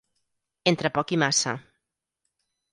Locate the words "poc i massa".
0.95-1.55